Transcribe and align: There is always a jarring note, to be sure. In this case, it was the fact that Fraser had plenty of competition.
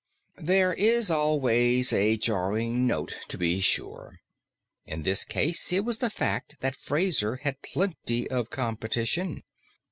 There 0.41 0.73
is 0.73 1.11
always 1.11 1.93
a 1.93 2.17
jarring 2.17 2.87
note, 2.87 3.13
to 3.27 3.37
be 3.37 3.59
sure. 3.61 4.17
In 4.83 5.03
this 5.03 5.23
case, 5.23 5.71
it 5.71 5.85
was 5.85 5.99
the 5.99 6.09
fact 6.09 6.57
that 6.61 6.73
Fraser 6.75 7.35
had 7.35 7.61
plenty 7.61 8.27
of 8.27 8.49
competition. 8.49 9.43